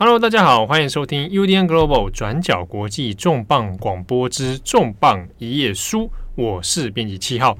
[0.00, 7.58] Hello，大家好，欢迎收听 UDN Global 转角国际重磅广播之重磅一页书，我是编辑七号。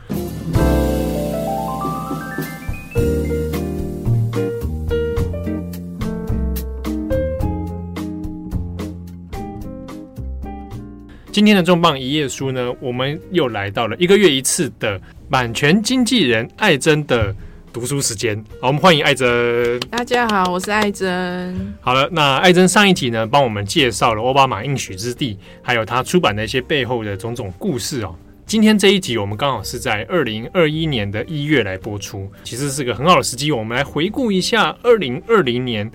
[11.33, 17.35] 今天的重磅一页书呢，我们又来到了一个月一次的版权经纪人艾珍的。
[17.79, 19.79] 读书时间，好，我们欢迎艾珍。
[19.89, 21.55] 大家好，我是艾珍。
[21.81, 28.13] 好了，那艾珍上一集呢，帮我们介绍了奥巴马应许之地，还有他出版的一些背后的种种故事哦。
[28.47, 35.89] 今天这一集，我们刚好是在二零二一年的一月来播出，其实是个很好的时机，我们来回顾一下二零二零年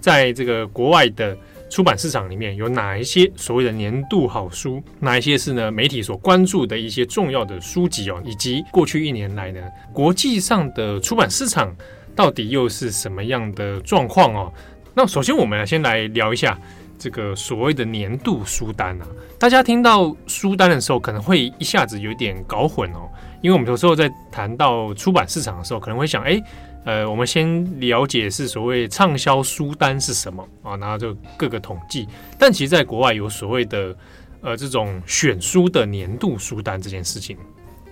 [0.00, 1.36] 在这个国外的。
[1.68, 4.82] 出版市场里面有哪一些所谓的年度好书？
[5.00, 5.70] 哪一些是呢？
[5.70, 9.60] 媒体所关注的一些重要的书籍哦，以及过去一年来呢，
[9.92, 11.74] 国际上的出版市场
[12.14, 14.52] 到底又是什么样的状况哦？
[14.94, 16.56] 那首先我们先来聊一下
[16.98, 19.06] 这个所谓的年度书单啊。
[19.38, 23.08] 大家听到书单的时候，可能会一下子有点搞混哦，
[23.42, 26.40] 因为我们有时候在谈到出版市场的时候，可能会想，哎。
[26.86, 32.06] 呃，我们先了解是所谓畅销书单是什么啊，然后就各个统计。
[32.38, 33.94] 但其实，在国外有所谓的
[34.40, 37.36] 呃这种选书的年度书单这件事情。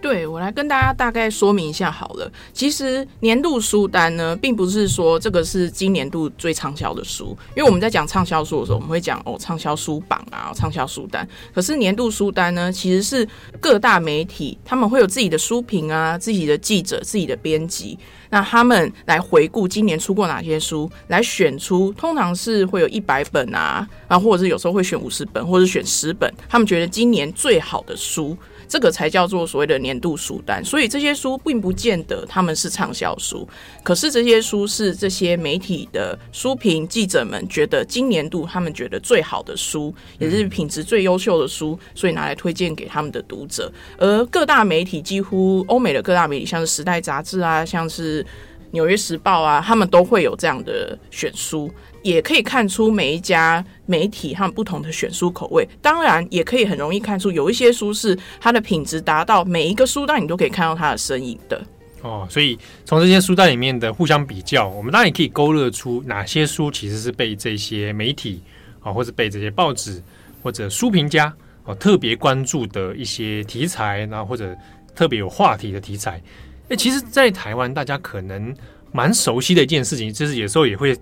[0.05, 2.31] 对，我来跟大家大概说明一下好了。
[2.53, 11.27] 其实年度书单呢，并不是说这个是今年度最畅销的书，因为我们在讲畅销书的时候，我们会讲哦畅销书榜啊，畅销书单。
[11.55, 13.27] 可是年度书单呢，其实是
[13.59, 28.37] 各大媒体他们会有自己的书评啊，自己的记者、自己的编辑，那他们来回顾今年出过哪些书，来选出，通常是会有一百本啊，然后或者是有时候会选五十本，或者选十本，他们觉得今年最好的书。
[28.69, 33.49] 这个才叫做所谓的年度书单，所以这些书并不见得他们是畅销书，
[33.83, 43.73] 可是这些书是这些媒体的书评记者们觉得今年度他们觉得最好的书，也是品质最优秀的书，所以拿来推荐给他们的读者。
[43.99, 48.23] 而各大媒体几乎欧美的各大媒体，像是《时代》杂志啊，像是
[48.71, 51.71] 《纽约时报》啊，他们都会有这样的选书。
[52.05, 61.61] 也可以看出每一家媒体他们不同的选书口味，当然也可以很容易看出有一些书是它的品质达到每一个书单你都可以看到它的身影的。
[62.03, 68.43] 哦，所以从这些书单里面的互相比较，我们当然也可以勾勒出哪些书其实是被这些媒体
[68.81, 70.03] 啊，或者被这些报纸
[70.43, 71.35] 或者书评家
[71.65, 74.55] 哦特别关注的一些题材，然后或者
[74.95, 76.23] 特别有话题的题材。
[76.69, 78.55] 诶，其实，在台湾大家可能
[78.93, 80.95] 蛮熟悉的一件事情，就是有时候也会。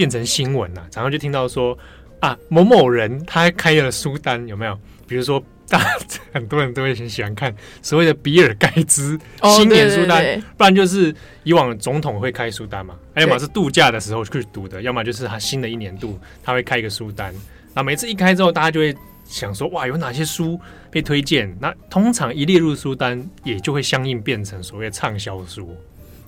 [0.00, 1.76] 变成新闻了，然后就听到说
[2.20, 4.74] 啊，某某人他还开了书单，有没有？
[5.06, 5.78] 比如说，大
[6.32, 17.34] 很多人都会很喜欢看所谓的比尔盖茨新年书单，哦、对对对，不然就是以往总统会开书单嘛，还有嘛是度假的时候去读的，要么就是他新的一年度他会开一个书单，
[17.74, 18.96] 那每次一开之后，大家就会
[19.26, 20.58] 想说哇，有哪些书
[20.90, 21.54] 被推荐？
[21.60, 25.76] 那通常一列入书单，也就会相应变成所谓畅销书。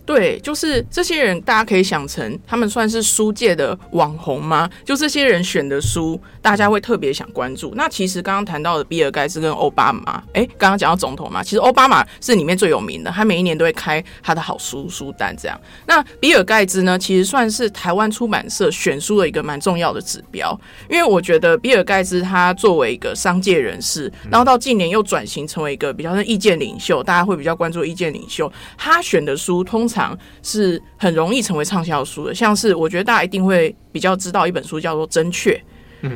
[0.04, 4.68] 对，就是这些人，大家可以想成他们算是书界的网红吗？
[4.84, 7.72] 就这些人选的书，大家会特别想关注。
[7.76, 15.58] 那其实刚刚谈到的比尔盖茨跟奥巴马，哎，刚刚讲到总统嘛，其实奥巴马是里面最有名的，他每一年都会开他的好书书单这样。
[15.86, 20.58] 那比尔盖茨呢，其实算是台湾出版社选书的一个蛮重要的指标，
[20.90, 30.02] 因为我觉得比尔盖茨他作为一个商界人士，然后到近年又转型成为一个比较像意见领袖，大家会比较关注意见领袖，他选的书通常。
[30.02, 35.52] 常是很容易成为畅销书的，像是我觉得大家一定会比较知道一本书叫做《真确》，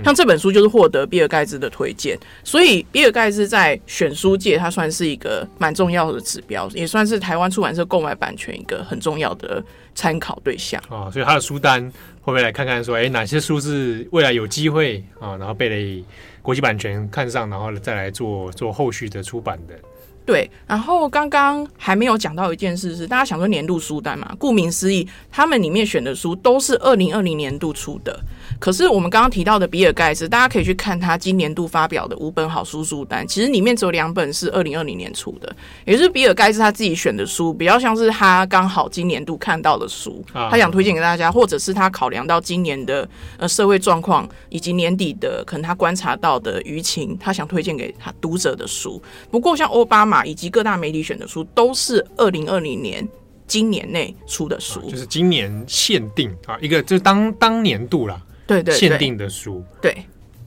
[0.02, 9.62] 像这本书就是获得比尔盖茨的推荐，所以比尔盖茨在选书界，他算是一个蛮重要的指标，也算是台湾出版社购买版权一个很重要的
[9.94, 11.10] 参考对象啊。
[11.10, 11.84] 所以他的书单
[12.22, 16.02] 会不会来看看说，哎，哪些书是未来有机会啊，然后被
[16.40, 19.78] 国际版权看上，然后再来做做后续的出版的。
[20.26, 28.20] 对，然后刚刚还没有讲到一件事是，大家想说年度书单嘛，顾名思义，他们里面选的书都是二零二零年度出的。
[28.58, 35.54] 可是我们刚刚提到的比尔盖茨，大家可以去看他今年度发表的五本好书书单，其实里面只有两本是二零二零年出的，
[35.84, 43.08] 也就是比尔盖茨他自己选的书，比较像是他刚好今年度看到的书，他想推荐给大家，或者是他考量到今年的
[43.38, 49.00] 呃社会状况以及年底的可能他观察到的舆情，他想推荐给他读者的书。
[49.30, 53.06] 不过像奥巴马以及各大媒体选的书，都是二零二零年
[53.46, 58.20] 今年内出的书，就是今年限定啊，一个就是当当年度啦。
[58.46, 59.64] 对，对对，限定的书。
[59.80, 59.96] 对，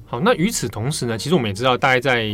[0.06, 2.25] 好，那与此同时呢，其实我们也知道，大概在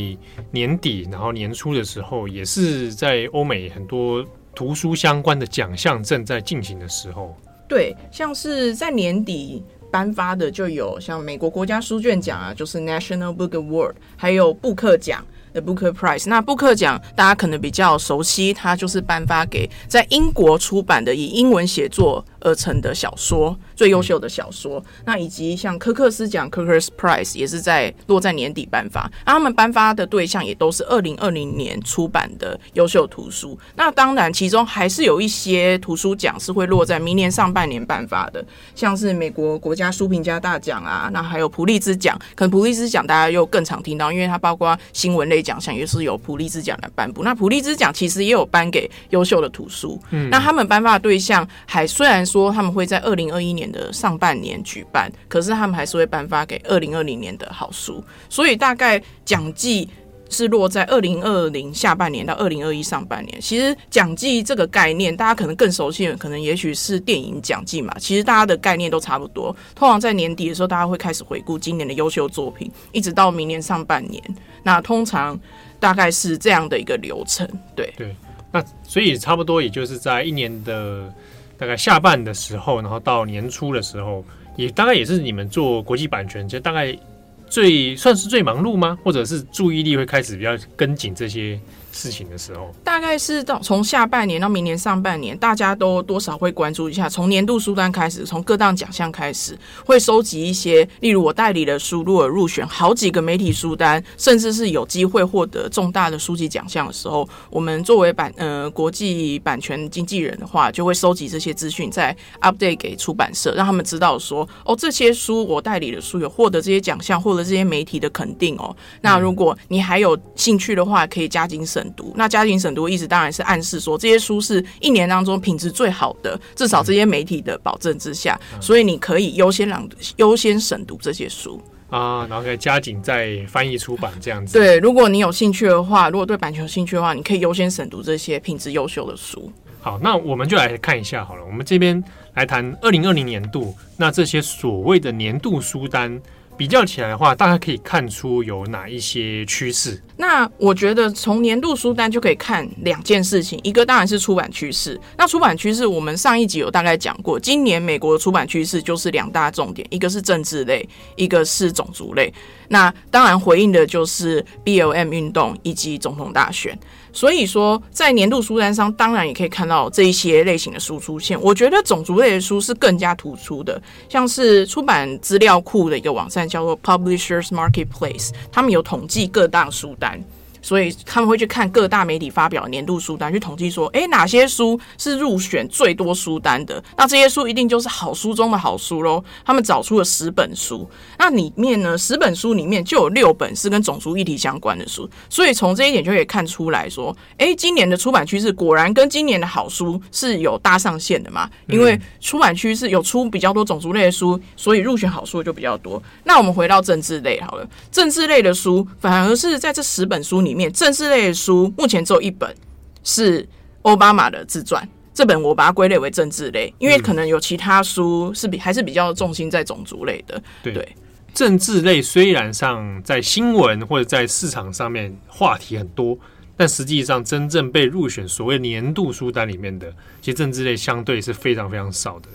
[0.52, 7.36] 年底，然后年初的时候，也是在欧美很多图书相关的奖项正在进行的时候。
[7.68, 9.64] 对，像是在年底。
[9.92, 15.26] 颁发的就有像美国国家书卷奖啊，就是 National Book Award，还有布克奖。
[15.56, 24.84] The Booker Prize，那布克奖大家可能比较熟悉，它就是颁发给在英国出版的以英文写作而成的小说最优秀的小说。
[25.06, 33.58] 那以及像柯克斯奖 Kirkus Prize 也是在落在年底颁发，那他们颁发的对象也都是二零二零年出版的优秀图书。
[33.78, 42.20] 那当然，其中还是有一些图书奖是会落在明年上半年颁发的，像是美国国家书评家大奖啊，那还有普利兹奖。
[42.36, 45.45] 可能普利兹奖大家又更常听到，因为它包括新闻类。
[45.46, 59.88] 奖项也是由普利兹奖来颁布，那普利兹奖其实也有颁给优秀的图书，嗯，那他们颁发的对象还虽然说他们会在二零二一年的上半年举办，可是他们还是会颁发给二零二零年的好书，所以大概奖季
[60.30, 63.40] 是落在二零二零下半年到二零二一上半年。
[63.40, 67.96] 其实奖季这个概念，大家可能更熟悉的，可能也许是电影奖季嘛。
[68.00, 74.22] 其实大家的概念都差不多，通常在年底的时候，大家会开始回顾今年的优秀作品，一直到明年上半年。
[74.64, 75.40] 那通常
[75.80, 78.16] 大概是这样的一个流程，对对。
[78.52, 81.14] 那所以差不多也就是在一年的
[81.58, 84.24] 大概下半的时候，然后到年初的时候，
[84.56, 86.98] 也大概也是你们做国际版权，就大概
[87.48, 88.98] 最算是最忙碌吗？
[89.04, 91.60] 或者是注意力会开始比较跟紧这些？
[91.96, 97.08] 事情的时候，大概是到从下半年到明年上半年，大家都多少会关注一下。
[97.08, 118.76] 从年度书单开始，从各档奖项开始，会收集一些，例如我代理的书，如果入选好几个媒体书单，甚至是有机会获得重大的书籍奖项的时候，我们作为版呃国际版权经纪人的话，就会收集这些资讯，再 update 给出版社，让他们知道说，哦，这些书我代理的书有获得这些奖项，获得这些媒体的肯定哦。
[119.00, 121.85] 那如果你还有兴趣的话，可以加紧审。
[121.96, 129.88] 读那加紧审读的意思当然是暗示说，这些书是一年当中品质最好的，至少这些媒体的保证之下，所以你可以优先朗
[130.18, 134.54] 优先审读这些书啊，然后可以加紧再翻译出版这样子。
[134.54, 139.52] 对，如果你有兴趣的话，如果对版权有兴趣的话，你可以优先审读这些品质优秀的书。
[139.82, 142.04] 好，那我们就来看一下好了，我们这边
[142.34, 146.22] 来谈二零二零年度，那这些所谓的年度书单。
[146.58, 150.02] 比较起来的话，大家可以看出有哪一些趋势？
[150.18, 155.00] 那我觉得从年度书单就可以看两件事情，一个当然是出版趋势。
[155.18, 160.88] 那出版趋势，我们上一集有大概讲过，今年美国的出版趋势就是两大重点，一个是政治类，
[161.18, 162.34] 一个是种族类。
[162.70, 166.78] 那当然回应的就是 BLM 运动以及总统大选。
[167.16, 171.42] 所以说，在年度书单上，当然也可以看到这一些类型的书出现。
[171.42, 180.22] 我觉得种族类的书是更加突出的，像是出版资料库的一个网站叫做 Publishers Marketplace，他们有统计各大书单。
[180.66, 186.84] 所以他们会去看各大媒体发表年度书单，去统计说，哎，哪些书是入选最多书单的？
[186.98, 189.24] 那这些书一定就是好书中的好书喽。
[189.46, 190.90] 他们找出了十本书，
[191.20, 195.08] 那里面呢，十本书里面就有六本是跟种族议题相关的书。
[195.30, 201.48] 所以从这一点就可以看出来说，哎，今年的出版趋势果然跟今年的好书是有搭上线的嘛？
[201.68, 206.02] 因为出版趋势有出比较多种族类的书，所以入选好书就比较多。
[206.24, 210.72] 那我们回到政治类好了，政治类的书反而是在这十本书里面。
[210.72, 212.56] 面政治类的书目前只有一本
[213.04, 213.48] 是
[213.82, 220.42] 奥巴马的自传，这本我把它归类为政治类，因为可能有其他书是比还是比较重心在种族类的。
[220.64, 220.96] 对，对
[221.34, 226.18] 政治类虽然上在新闻或者在市场上面话题很多，
[226.56, 232.30] 但实际上真正被入选所谓年度书单里面的，其实政治类相对是非常非常少的。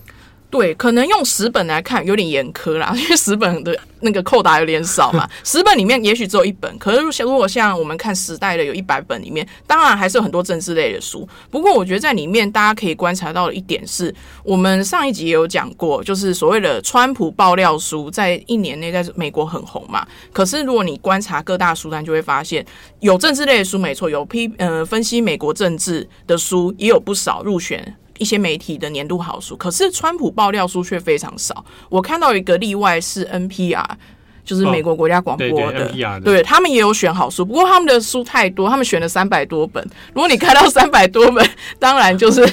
[0.50, 5.28] 对，可能用十本来看有点严苛啦， 因为十本的那个扣打有点少嘛。
[5.44, 11.26] 十本里面也许只有一本，可是如果像我们看时代的有一百本里面，当然还是有很多政治类的书。
[11.52, 20.04] 不过我觉得在里面大家可以观察到的一点是，我们上一集也有讲过，就是所谓的川普爆料书，在一年内在美国很红嘛。
[20.32, 22.66] 可是如果你观察各大书单，就会发现
[22.98, 27.94] 有政治类的书没错，有批呃分析美国政治的书也有不少入选。
[28.20, 31.64] 一些媒体的年度好书，可是川普爆料书却非常少。
[31.88, 33.84] 我看到一个例外是 NPR，
[34.44, 39.82] 就是美国国家广播的，哦、对，对，对他们也有选好书，不过他们的书太多，他们选了三百多本。
[40.12, 41.44] 如果你看到三百多本，
[41.78, 42.46] 当然就是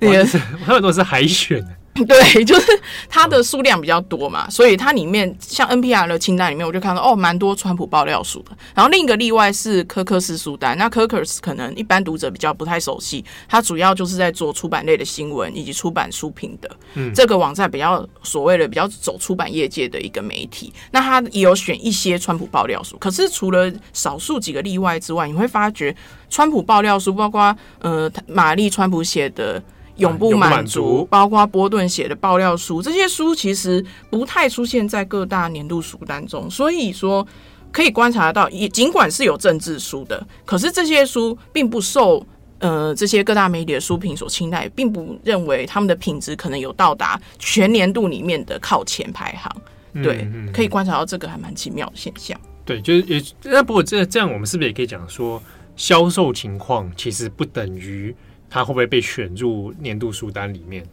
[0.00, 0.24] 那个
[0.64, 1.64] 他们都是海选。
[2.08, 2.66] 对，就是
[3.08, 8.50] 它的数量比较多嘛，所以它里面像 NPR 的清单里面，我就看到哦，蛮多川普爆料书的。
[8.74, 16.68] 然后另一个例外是科克斯书单，那科克斯可能一般读者比较不太熟悉，它主要就是在做出版类的新闻以及出版书评的。
[16.94, 22.96] 嗯，这个网站比较所谓的比较走出版业界的一个媒体，那它也有选一些川普爆料书。
[22.98, 25.94] 可是除了少数几个例外之外，你会发觉
[26.28, 29.62] 川普爆料书，包括呃玛丽川普写的。
[29.96, 37.26] 永不满足，包括波顿写的爆料书，这些书其实不太出现在各大年度书单中，所以说
[37.70, 42.24] 可以观察到，也尽管是有政治书的，可是这些书并不受
[42.58, 49.54] 呃这些各大媒体的书评所青睐，并不认为他们的品质可能有到达全年度里面的靠前排行。
[50.02, 52.36] 对，嗯嗯、可以观察到这个还蛮奇妙的现象。
[52.64, 55.40] 对，就是也那不过这这样，我们是不是也可以讲说，
[55.76, 58.12] 销售情况其实不等于
[58.54, 60.86] 他会不会被选入年度书单里面？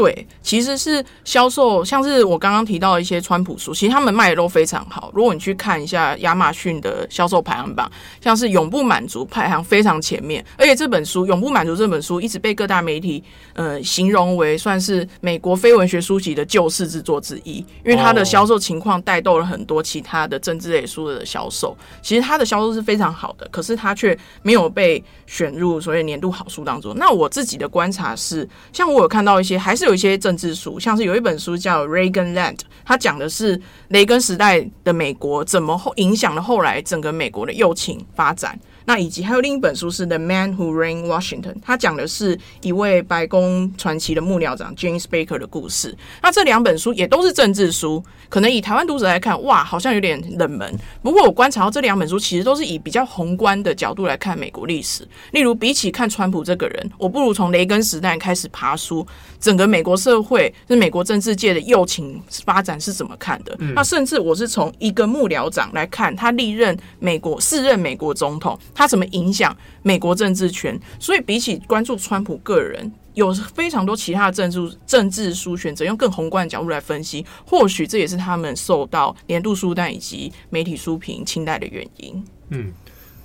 [0.00, 5.12] 对，其实是销售，像是我刚刚提到一些川普书，其实他们卖的都非常好。
[5.14, 21.76] 如果你去看一下亚马逊的销售排行榜，像是《永不满足》排行非常前面，而且这本书《永不满足》这本书一直被各大媒体呃形容为算是美国非文学书籍的救世之作之一，因为它的销售情况带动了很多其他的政治类书的销售。
[22.00, 26.94] 其实它的销售是非常好的，可是它却没有被选入所谓年度好书当中。
[26.96, 30.00] 那我自己的观察是，像我有看到一些还是有。
[30.00, 32.56] 一些政治书，像是有一本书叫《Reagan Land》，
[32.86, 38.58] 它讲的是雷根时代的美国怎么后影响了后来整个美国的右倾发展。
[38.90, 45.96] 那以及还有另一本书是《The Man Who Ran Washington》，他讲的是一位白宫传奇的幕僚长 James Baker 的故事。
[46.20, 50.76] 那这两本书也都是政治书，可能以台湾读者来看，哇，好像有点冷门。
[51.04, 55.06] 不过我观察到这两本书其实都是以比较宏观的角度来看美国历史。
[55.30, 59.06] 例如，比起看川普这个人，我不如从雷根时代开始爬书，
[59.38, 63.54] 整个美国社会是美国政治界的右倾发展是怎么看的。
[63.60, 68.58] 嗯、那甚至我是从一个幕僚长来看他历任美国四任美国总统。
[68.80, 70.80] 他怎么影响美国政治圈？
[70.98, 82.24] 所以比起关注川普个人，有非常多其他的政治政治书选择用更宏观的角度来分析，或许这也是他们受到年度书单以及媒体书评青睐的原因。
[82.48, 82.72] 嗯，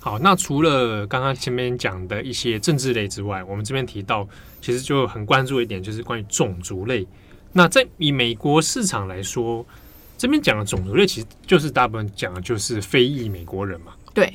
[0.02, 4.28] 好，那除了刚刚前面讲的一些政治类之外，我们这边提到
[4.62, 7.08] 其实就很关注一点，就是关于种族类。
[7.54, 9.66] 那在以美国市场来说，
[10.18, 13.94] 这边讲的种族类其实就是大部分讲的就是非裔美国人嘛？
[14.14, 14.34] 对。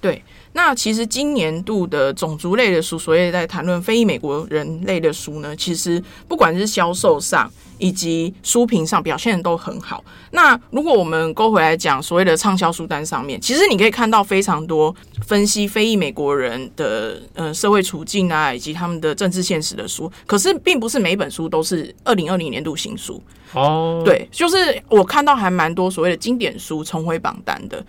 [0.00, 0.22] 对，
[0.52, 10.04] 那其实今年度的种族类的书，所以在谈论非裔美国人类的书呢，其实不管是销售上以及书评上表现都很好。
[10.30, 14.94] 那如果我们勾回来讲所谓的畅销书单上面，其实你可以看到非常多
[15.26, 20.12] 分析非裔美国人的呃社会处境啊，以及他们的政治现实的书。
[20.26, 23.20] 可是，并不是每一本书都是二零二零年度新书
[23.54, 24.02] 哦。
[24.04, 27.84] 对，就是我看到还蛮多所谓的经典书重回榜单的。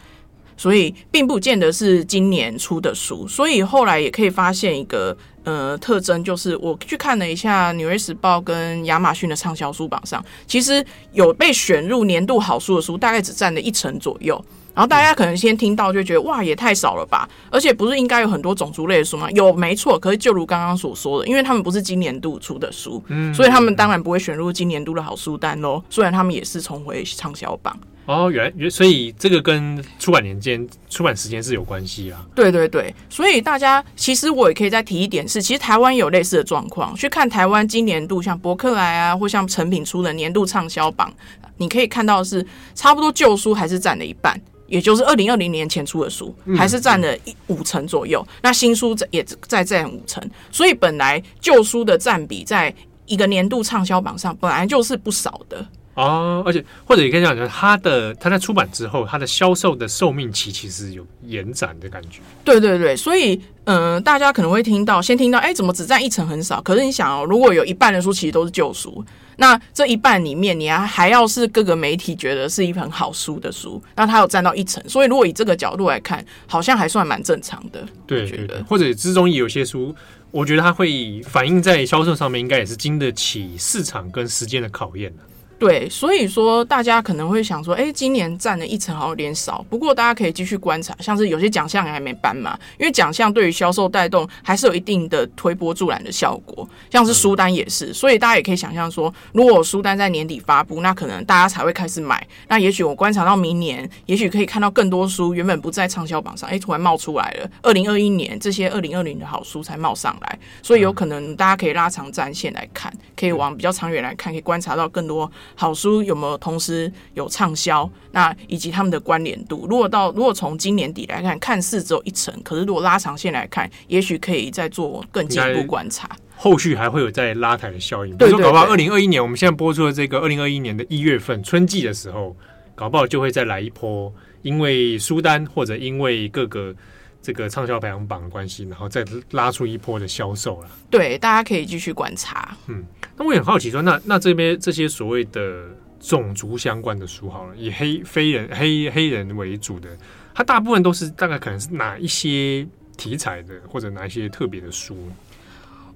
[0.58, 10.84] 所以并不见得是今年出的书，所以后来也可以发现一个呃特征，就是我去看了一下《纽约时报》跟亚马逊的畅销书榜上，其实
[11.14, 14.44] 有被选入年度好书的书，大概只占了一成左右。
[14.74, 17.28] 然后大家可能先听到就觉得哇，也太少了吧？
[17.50, 19.28] 而且不是应该有很多种族类的书吗？
[19.32, 19.98] 有，没错。
[19.98, 25.84] 可是就如刚刚所说的，因为他们不是今年度出的书，嗯，所以他们当然不会选入今年度的好书单喽。
[25.90, 27.76] 虽然他们也是重回畅销榜。
[28.08, 32.26] 哦，原来，所以这个跟出版年间、出版时间是有关系啊。
[32.34, 36.96] 对对对，所以大家其实我也可以再提一点是，其实台湾有类似的状况。
[36.96, 41.14] 去看台湾今年度像博客来啊，或像成品出的年度畅销榜，
[41.58, 50.24] 你可以看到是差不多旧书还是占了一半，也就是二零二零年前出的书还是占了一五成左右，嗯、那新书也在占五成。
[50.50, 52.74] 所以本来旧书的占比在
[53.06, 55.68] 一个年度畅销榜上本来就是不少的。
[55.98, 62.22] 哦，而且或者也可以讲，就是它的它在出版之后，它的销售的寿命期其实有延展的感觉。
[62.46, 66.62] 对对对，所以嗯、呃，大家可能会听到，先听到，哎，怎么只占一层很少？
[66.62, 69.04] 可是你想哦，如果有一半的书其实都是旧书，
[69.38, 74.84] 那这一半里面，你还还要是各个媒体觉得是一本好书的书，那它有占到一层。
[74.88, 77.84] 所以如果以这个角度来看，好像还算蛮正常的。
[78.06, 79.96] 对，对对，或者之中有些书，
[80.30, 85.24] 我觉得它会反映在销售上面，应该也是经得起市场跟时间的考验的。
[85.60, 89.66] 对，所以说大家可能会想说，哎，今年占的一成好像有点少。
[89.68, 96.68] 不过大家可以继续观察，像是有些奖项还没颁嘛，因为奖项对于销售带动还是有一定的推波助澜的效果。
[96.92, 102.26] 像是书单也是，所以大家也可以想象说，如果书单在年底发布，那可能大家才会开始买。
[102.48, 107.50] 那也许我观察到明年，也许可以看到更多书原本不在畅销榜上，哎，突然冒出来了。
[107.64, 115.30] 二零二一年这些二零二零的好书才冒上来，所以有可能大家可以拉长战线来看，可以往比较长远来看，可以观察到更多。
[115.56, 117.90] 好书有没有同时有畅销？
[118.12, 119.68] 那以及他们的关联度？
[119.70, 126.10] 如果到如果从今年底来看，看似只有一成，可是如果拉长线来看，也许可以再做更进一步观察。
[126.36, 128.16] 后续还会有再拉抬的效应。
[128.16, 132.36] 比如说，搞不好二零二一年，我们现在播出的这个二零二一年的一月份春季的时候，
[132.76, 134.14] 搞不好就会再来一波，
[134.44, 136.76] 因为书单或者因为各个
[137.24, 140.70] 这个畅销排行榜的关系，然后再拉出一波的销售了。
[140.92, 142.56] 对，大家可以继续观察。
[142.68, 142.86] 嗯，
[143.18, 145.66] 那我也很好奇说，那那这边这些所谓的
[146.00, 149.90] 种族相关的书，好了，以黑非人黑黑人为主的，
[150.34, 154.96] 它大部分都是大概可能是哪一些题材的，或者哪一些特别的书？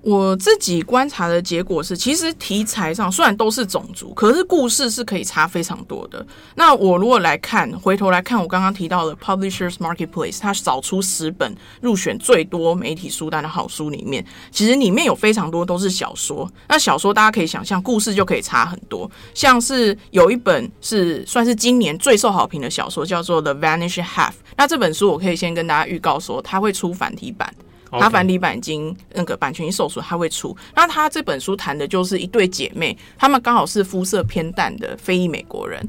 [0.04, 6.26] 我自己观察的结果是，其实题材上虽然都是种族，可是故事是可以差非常多的。
[6.56, 16.52] 那我如果来看，回头来看我刚刚提到的 Publishers Marketplace，它找出十本入选最多媒体书单的好书里面，其实里面有非常多都是小说。
[16.68, 19.10] 那小说大家可以想象，故事就可以差很多。
[19.36, 24.34] 像是有一本是算是今年最受好评的小说，叫做 The Vanished Half。
[24.58, 27.54] 那这本书我可以先跟大家预告说，它会出繁体版。
[28.00, 30.56] 他繁体版已经那个版权已受损，他会出。
[30.76, 35.86] 那他这本书谈的就是一对姐妹，她们刚好是肤色偏淡的非裔美国人，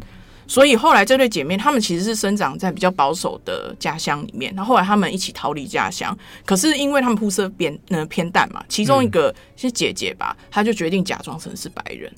[0.47, 4.53] 所以后来这对姐妹她们其实是生长在比较保守的家乡里面。
[4.55, 12.13] 那后来她们一起逃离家乡，可是因为她们肤色偏呃偏淡嘛，其中一个是姐姐吧，她就决定假装成是白人。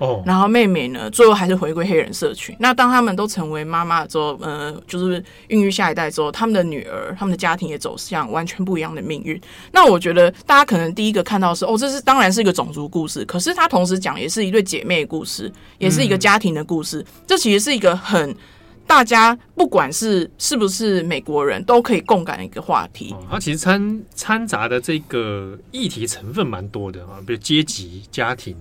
[0.00, 2.56] 哦，然后妹妹呢，最后还是回归黑人社群。
[2.58, 9.38] 那当他们都成为妈妈之后，呃，就是孕育下一代之后，他们的女儿，他们的家庭也走向完全不一样的命运。
[9.72, 17.00] 那我觉得大家可能第一个看到是，哦，这是当然是一个种族故事，可是它同时讲也是一对姐妹的故事，也是一个家庭的故事。
[17.00, 18.34] 嗯、这其实是一个很
[18.86, 23.14] 大家不管是是不是美国人都可以共感的一个话题。
[23.30, 28.56] 它其实掺掺杂的这个议题成分蛮多的啊，比如阶级、家庭。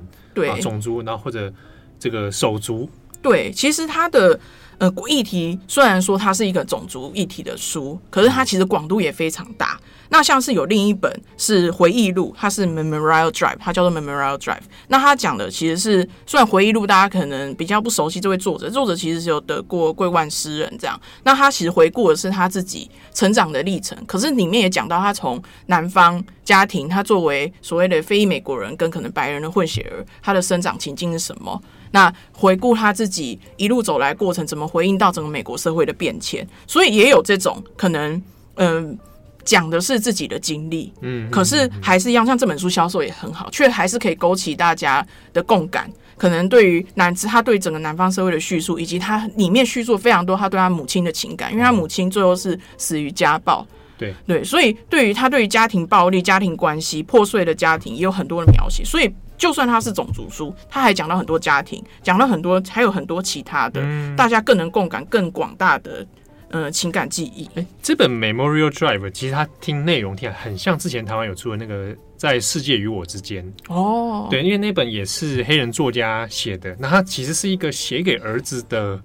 [0.47, 1.51] 对，种族，然后或者
[1.99, 2.89] 这个手足，
[3.21, 4.39] 对，其实它的
[4.79, 9.79] 呃议题虽然说它是一个种族议题的书，可是它其实广度也非常大。
[10.11, 14.63] 那像是有另一本是回忆录，它是 Memorial Drive，它叫做 Memorial Drive。
[14.87, 20.99] 那它讲的其实是，虽然回忆录大家可能比较不熟悉这位作者，作者其实是有得过桂冠诗人这样。
[21.21, 31.61] 那他其实回顾的是他自己成长的历程，可是里面也讲到他从南方家庭，他作为所谓的非裔美国人跟可能白人的混血儿，他的生长情境是什么？
[31.91, 36.47] 那回顾他自己一路走来过程，怎么回应到整个美国社会的变迁？
[36.67, 38.21] 所以也有这种可能，
[38.55, 38.97] 嗯。
[39.45, 45.91] 讲的是自己的经历，嗯，可是还是一样，像这本书销售也很好，却还是可以勾起大家的共感。
[46.17, 53.65] 可能对于南，他对整个南方社会的叙述，以及他里面叙述非常多他对他母亲的情感，因为他母亲最后是死于家暴，
[53.97, 58.83] 对对，所以对于他对于家庭暴力、家庭关系破碎的家庭也有很多的描写。
[58.85, 63.81] 所以就算他是种族书，他还讲到很多家庭，讲了很多，还有很多其他的，
[64.15, 66.05] 大家更能共感、更广大的。
[66.51, 67.47] 呃，情感记忆。
[67.53, 74.27] 哎，这本 Memorial Drive 其实它听内容听很像之前台湾有出的那个《在世界与我之间》哦。
[74.31, 78.99] 对，因为那本也是黑人作家写的，那他其实是一个写给儿子的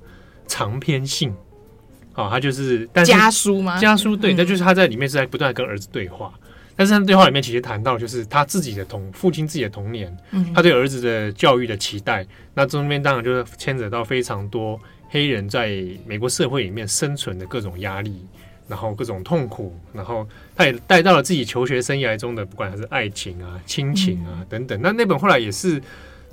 [0.46, 1.34] 长篇信。
[2.14, 3.78] 哦，他就是，家书吗？
[3.78, 6.32] 家书对，那、嗯、就是他在里面是在不断跟儿子对话。
[6.76, 12.26] 但是他对话里面其实谈到就是他自己的童父亲自己的童年，嗯，他对儿子的教育的期待。
[12.54, 14.80] 那中间当然就是牵扯到非常多。
[15.10, 18.26] 黑人在美国社会里面生存的各种压力，
[18.66, 24.80] 然后各种痛苦，然后他也带到了自己求学生涯中的，不管他是爱情啊、亲情啊、嗯、等等。
[24.82, 25.80] 那那本后来也是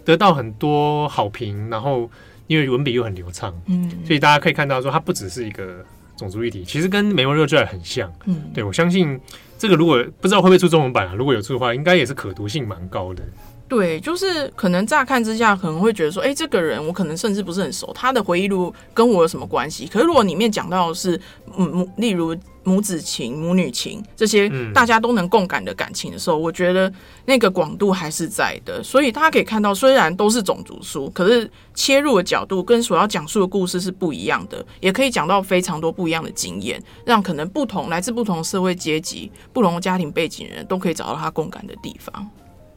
[0.03, 2.09] 得到很多好评，然后
[2.47, 5.85] 因为文笔又很流畅，嗯，所以大家可以看到说，他不只是一个
[6.17, 8.11] 种族议题，其实跟《美国热传》很像。
[8.25, 9.19] 嗯，对，我相信
[9.61, 13.23] 这个如果不知道会不会出中文版啊，如果有出的话，应该也是可读性蛮高的。
[13.71, 19.87] 对，就是可能乍看之下可能会觉得说，哎，这个人我可能甚至不是很熟，他的回忆录跟我有什么关系？
[19.87, 21.17] 可是如果里面讲到的是，
[21.57, 26.91] 嗯，母，例如母子情、母女情这些大家都能共感的感情的时候，我觉得
[27.23, 28.83] 那个广度还是在的。
[28.83, 42.29] 所以大家可以看到，虽然都是种族书，可是切入的角度跟所要讲述的故事是不一样的，也可以讲到非常多不一样的经验，让可能不同来自不同社会阶级、不同家庭背景的人都可以找到他共感的地方。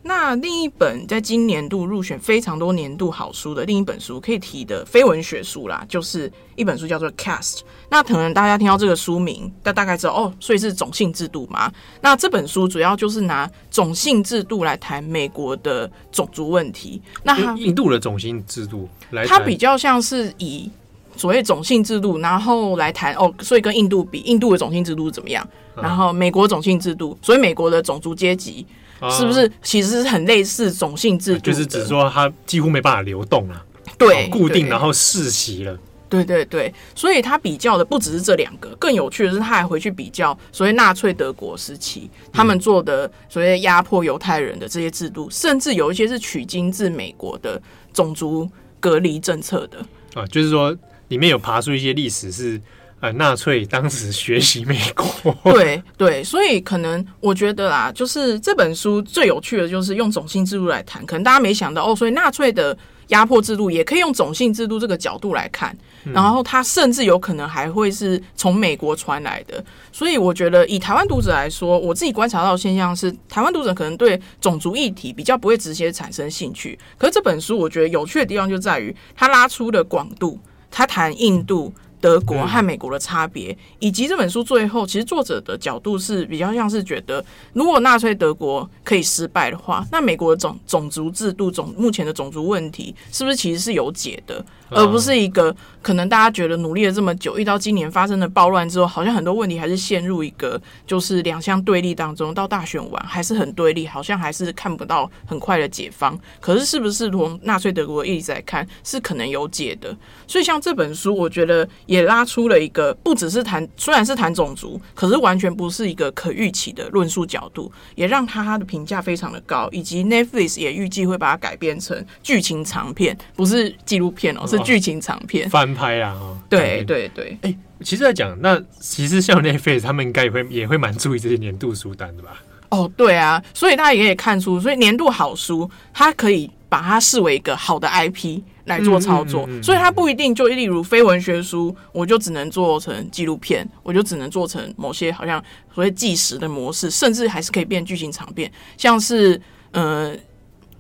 [0.07, 7.61] 那另一本在今年度入选非常多年度好书的另一本书，可以提的非文学书啦，就是一本书叫做《Caste》。
[7.89, 11.73] 那可能大家听到这个书名，大大概知道哦，所以是种姓制度嘛。
[12.03, 17.01] 那这本书主要就是拿种姓制度来谈美国的种族问题。
[17.23, 20.71] 那它印度的种姓制度来，它比较像是以
[21.17, 25.49] 所谓种姓制度，然后来谈哦，所以跟印度比，印度的种姓制度怎么样？
[25.75, 28.67] 然后美国种姓制度，所以美国的种族阶级。
[29.11, 31.41] 是不是其实是很类似种姓制度？
[31.41, 33.65] 就是只说它几乎没办法流动了，
[33.99, 35.79] 对，固定然后世袭了。
[36.09, 47.61] 对对对，所以他比较的不只是这两个，更有趣的是他还回去比较所谓纳粹德国时期他们做的所谓压迫犹太人的这些制度，甚至有一些是取经自美国的
[47.93, 49.79] 种族隔离政策的。
[50.15, 50.77] 啊，就是说
[51.09, 52.61] 里面有爬出一些历史是。
[53.05, 62.75] 呃，纳粹当时学习美国， 对对，所以可能我觉得啦，就是这本书最有趣的就是用种姓制度来谈，可能大家没想到哦，所以纳粹的
[63.09, 65.77] 压迫制度也可以用种姓制度这个角度来看，
[66.15, 69.63] 然后它甚至有可能还会是从美国传来的，
[69.93, 80.41] 所以我觉得以台湾读者来说，我自己观察到的现象是，台湾读者可能对种族议题比较不会直接产生兴趣，可是这本书我觉得有趣的地方就在于它拉出的广度，
[80.71, 81.71] 它谈印度。
[82.05, 94.45] 德国和美国的差别，以及这本书最后，其实作者的角度是比较像是觉得，如果纳粹德国可以失败的话，那美国的种种族制度、种目前的种族问题，是不是其实是有解的？
[94.75, 102.35] 而不是一个可能大家觉得努力了这么久，遇到今年发生的暴乱之后，好像很多问题还是陷入一个就是两相对立当中。
[102.35, 106.19] 到大选完还是很对立，好像还是看不到很快的解方。
[106.41, 109.95] 可是是不是从纳粹德国一直在看，是可能有解的？
[110.27, 124.47] 所以像这本书，我觉得也拉出了一个不只是谈，虽然是谈种族，可是完全不是一个可预期的论述角度，也让他他的评价非常的高，以及 Netflix 也预计会把它改编成剧情长片，不是纪录片哦。
[124.47, 126.17] 是剧情长片翻拍啊！
[126.49, 132.43] 对对对，哎、欸，其实在讲那其实像 Netflix 他们应该也会也会蛮注意这些年度书单的吧？
[132.71, 145.43] 哦，对啊，所以大家也可以看出，所以年度好书，它可以把它视为一个好的 IP 来做操作，嗯嗯嗯嗯、所以它不一定就例如非文学书，我就只能做成纪录片，我就只能做成某些好像
[145.75, 149.41] 所谓纪实的模式，甚至还是可以变剧情长片，像是
[149.73, 150.17] 呃。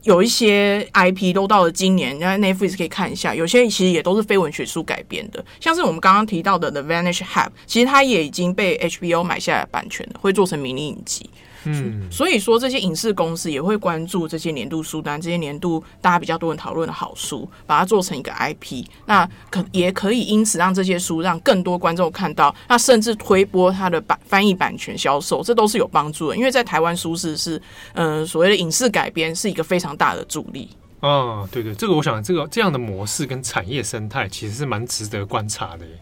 [0.04, 3.34] 有一些 IP 都到了今年，那 Netflix 可以看一下。
[3.34, 11.28] 有些其实也都是非文学书改编的，像是我们刚刚提到的《The Vanished Hub》，其实它也已经被 HBO 买下来版权了，会做成迷你影集。
[11.66, 26.36] 嗯，所以说这些影视公司也会关注这些年度书单，这些年度大家比较多人讨论的好书，把它做成一个 IP，那可也可以因此让这些书让更多观众看到，那甚至推播它的版翻译版权销售，这都是有帮助的。
[26.36, 27.56] 因为在台湾书市是，
[27.94, 30.68] 嗯、呃，所谓的影视改编是一个非常大的助力。
[31.00, 35.92] 哦，对对，这个我想这个这样的模式跟产业生态其实是蛮值得观察的耶。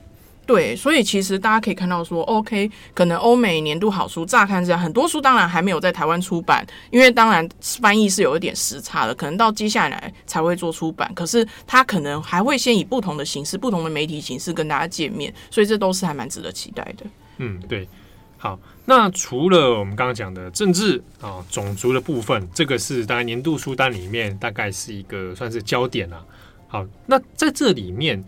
[0.44, 11.10] 对，所以其实大家可以看到说，OK，可能欧美年度好书乍看之下，很多书当然还没有在台湾出版，因为当然翻译是有一点时差的，可能到接下来才会做出版。
[11.14, 17.06] 可是它可能还会先以不同的形式、不同的媒体形式跟大家见面，所以这都是还蛮值得期待的。
[17.38, 17.88] 嗯，对。
[18.36, 26.20] 好，那除了我们刚刚讲的政治啊、种族的部分，这个是大概年度书单里面大概是一个算是焦点啊。
[26.66, 28.22] 好，那在这里面。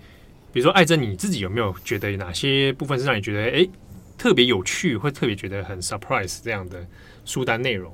[0.54, 3.68] 比如说，艾珍，你自己有没有觉得哪些部分是让你觉得哎
[4.16, 6.86] 特别有趣，或特别觉得很 surprise 这样的
[7.24, 7.92] 书单内容？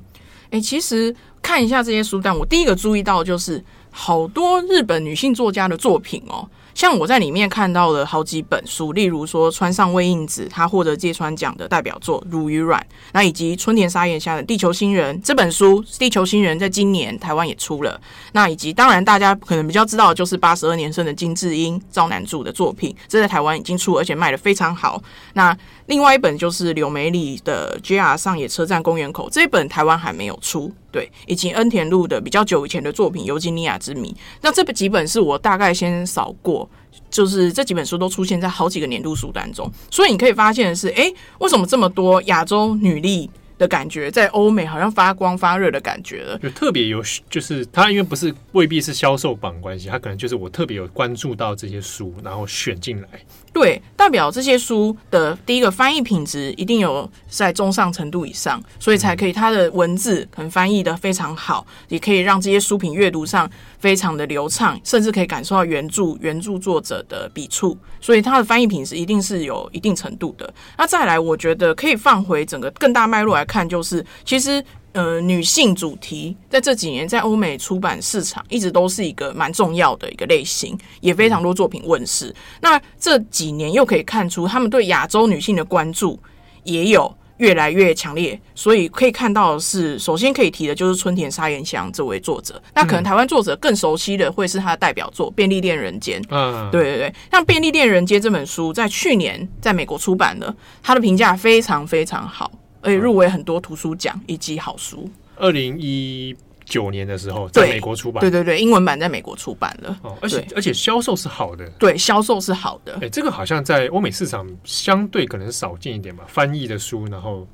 [0.50, 6.48] 哎，其实看一下这些书单，我第一个注意到就是好多日本女性作家的作品哦。
[6.72, 12.80] 像我在里面看到了好几本书，例如说川上未映子，她获得芥川奖的代表作《乳与卵》，
[13.12, 18.00] 那以及春田沙彦夏的《地球新人》这本书，《地球新人》在今年台湾也出了。
[18.32, 25.02] 那以及当然大家可能比较知道就是八十二年生的金智英，赵南柱的作品，这在台湾已经出，而且卖得非常好。
[25.34, 25.54] 那
[25.86, 30.72] 另外一本就是柳梅里的《JR 上野车站公园口》，这一本台湾还没有出。
[30.92, 34.10] 对，以及恩田路的比较久以前的作品《尤金尼亚之谜》，
[34.42, 36.68] 那这几本是我大概先扫过，
[37.10, 46.38] 就是这几本书都出现在好几个年度书单中，所以你可以发现的是，哎，为什么这么多亚洲女力的感觉在欧美好像发光发热的感觉了？
[46.38, 53.08] 就特别有，就是它因为不是未必是销售榜关系，它可能就是我特别有关注到这些书，然后选进来。
[53.52, 70.54] 对，代表这些书的第一个翻译品质一定有在中上程度以上，所以才可以它的文字可能翻译的非常好，也可以让这些书品阅读上非常的流畅，甚至可以感受到原著原著作者的笔触，所以它的翻译品质一定是有一定程度的。
[70.78, 74.64] 那再来，我觉得可以放回整个更大脉络来看，就是其实。
[74.92, 82.34] 呃，女性主题在这几年在欧美出版市场一直都是一个蛮重要的一个类型，也非常多作品问世。
[82.60, 86.18] 那这几年又可以看出，他们对亚洲女性的关注
[86.64, 88.36] 也有越来越强烈。
[88.56, 92.60] 所以可以看到的是，首先可以提的就是春田沙彦香这位作者。
[92.74, 96.20] 那可能台湾作者更熟悉的会是他的代表作《便利店人间》。
[96.30, 102.50] 嗯，对对对，像《便利店人间》这本书在去年在美国出版的，他的评价非常非常好。
[102.82, 105.08] 而且入围很多图书奖以及好书。
[105.36, 108.20] 二零一九年的时候，在美国出版。
[108.20, 109.98] 对对对，英文版在美国出版了。
[110.02, 111.66] 哦，而且而且销售是好的。
[111.78, 112.98] 对，销售是好的。
[113.00, 116.24] 哎，这个好像在欧美市场相对可能少见一点吧。
[116.28, 117.46] 翻译的书，然后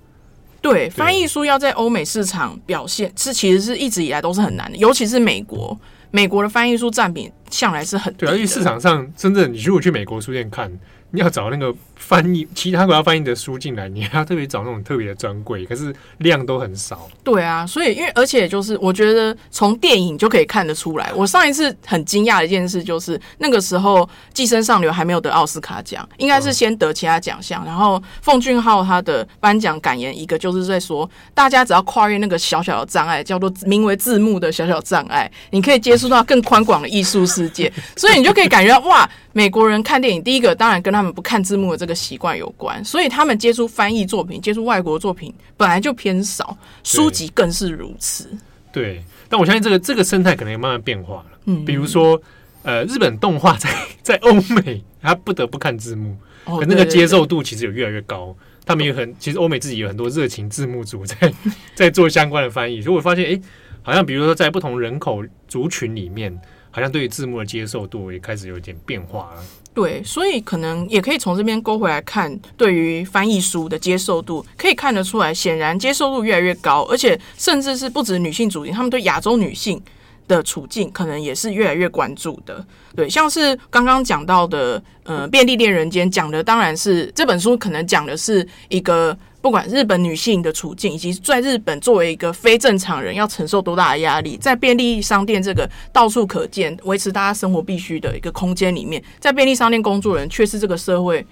[0.60, 5.78] 对，翻译书要在欧美市场表现，是其实是一直以来都是很难的，尤其是美国。
[6.10, 8.26] 美国的翻译书占比向来是很低的。
[8.26, 10.70] 对啊，因为市场上真正你如果去美国书店看。
[11.10, 17.08] 你要找那个翻译其他国家翻译的书进来，你还要特别找那种特别的专柜，可是量都很少。
[17.24, 21.10] 对啊，所以因为而且就是我觉得从电影就可以看得出来。
[21.14, 24.00] 我上一次很惊讶的一件事就是那个时候
[24.34, 27.64] 《寄生上流》还没有得奥斯卡奖，应该是先得其他奖项。
[27.64, 37.72] 然后奉俊昊他的颁奖感言一个就是在说，大家只要跨越那个小小的障碍，叫做名为字幕的小小障碍，你可以接触到更宽广的艺术世界。
[37.96, 39.08] 所以你就可以感觉到哇。
[39.32, 48.28] 美国人看电影，第一个当然跟他们不看字幕的这个习惯有关，所以他们接触翻译作品、接触外国作品本来就偏少，书籍更是如此。
[48.72, 51.26] 对，但我相信这个这个生态可能也慢慢变化了。
[51.46, 52.20] 嗯，比如说，
[52.62, 53.70] 呃，日本动画在
[54.02, 58.36] 在欧美，他不得不看字幕，可那个接受度其实有越来越高。
[58.64, 61.32] 他们也很，其实欧美自己有很多热情字幕组在
[61.74, 63.40] 在做相关的翻译，所以我发现，哎，
[63.82, 66.38] 好像比如说在不同人口族群里面。
[66.68, 69.42] 好像对于字幕的接受度也开始有点变化了。
[69.76, 79.78] 对，所以可能也可以从这边勾回来看，对于翻译书的接受度，可以看得出来，显然接受度越来越高，而且甚至是不止女性主义，他们对亚洲女性
[80.26, 82.64] 的处境可能也是越来越关注的。
[82.94, 89.14] 对，像是刚刚讲到的，呃，《便利店人间》讲的当然是这本书，可能讲的是一个。
[89.46, 101.24] 不管日本女性的处境，以及在日本作为一个非正常人要承受多大的压力，在便利商店这个到处可见、维持大家生活必须的一个空间里面，在便利商店工作人却是这个社会。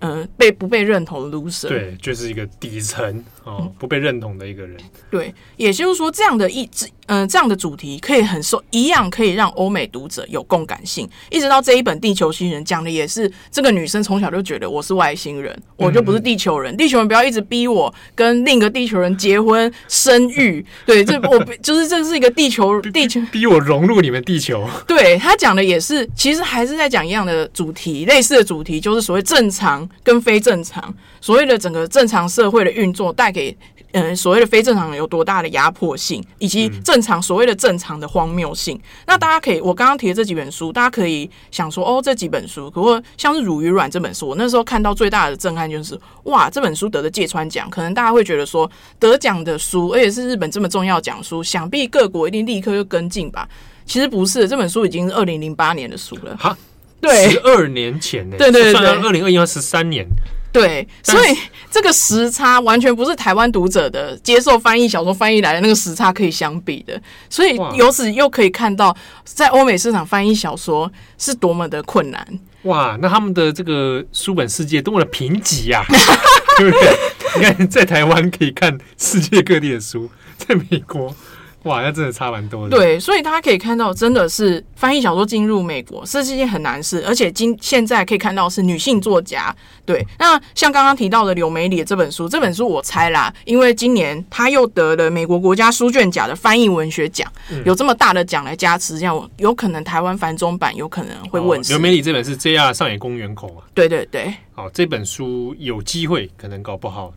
[0.00, 4.76] 嗯、呃，被不被认同的 loser，对，就是一个底层哦，不被认同的一个人。
[5.10, 11.08] 对，也就是说，这样的一支，嗯、呃，这样的主题可以很受，一样可以让欧美读者有共感性。
[11.30, 16.74] 一直到这一本《地球新人》讲的也是，这个女生从小就觉得我是外星人，我就不是地球人。
[16.74, 20.64] 嗯、地球人不要一直逼我跟另一个地球人结婚生育。
[20.86, 24.66] 对，这我就是这是一个地球地球逼我融入你们地球。
[24.86, 29.88] 对，他讲的也是，其实还是在讲一样的主题，类似的主题，就是所谓正常。
[30.02, 33.56] 跟非正常，所谓的整个正常社会的运作带给
[33.92, 38.76] 嗯、呃、所谓的非正常人有多大的压迫性，以及正常所谓的正常的荒谬性。
[38.76, 53.48] 嗯、那大家可以，我刚刚提的这几本书，大家可以想说哦，这几本书，不过像是《乳与卵》这本书，我那时候看到最大的震撼就是哇，这本书得的芥川奖，可能大家会觉得说得奖的书，而且是日本这么重要奖书，想必各国一定立刻就跟进吧？
[53.86, 56.36] 其实不是，这本书已经是二零零八年的书了。
[56.36, 56.56] 哈。
[57.00, 58.36] 对，十二年前呢？
[58.36, 60.06] 对对对，二零二一年十三年。
[60.52, 61.38] 对，所以
[61.70, 67.00] 这个时差完全不是台湾读者的接受翻译小说翻译来的那个时差可以相比的。
[67.28, 72.26] 所以由此又可以看到，在欧美市场翻译小说是多么的困难。
[72.62, 75.84] 哇，那他们的这个书本世界多么的贫瘠呀？
[76.58, 76.96] 对不对？
[77.36, 81.14] 你看，在台湾可以看世界各地的书，在美国。
[81.64, 82.76] 哇，那真的差蛮多的。
[82.76, 89.54] 对，所以大家可以看到，真的是翻译小说进入美国是一件很难事，而且今现在可以看到是女性作家。
[89.84, 101.72] 对，那像刚刚提到的柳梅里的这本书，这本书我猜啦，因为今年他又得了美国国家书卷奖的翻译文学奖，嗯、有这么大的奖来加持，这样有可能台湾繁中版有可能会问世。
[101.72, 103.68] 柳梅里这本是 JR 上野公园口啊。
[103.74, 104.32] 对对对。
[104.52, 107.12] 好，这本书有机会可能搞不好。